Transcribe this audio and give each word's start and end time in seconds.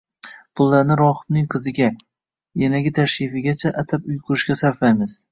Pullarni 0.59 0.95
rohibning 0.99 1.43
qiziga, 1.55 1.89
yanagi 2.61 2.93
tashrifigacha, 2.99 3.73
atab 3.83 4.09
uy 4.13 4.17
qurishga 4.31 4.57
sarflaymiz 4.63 5.15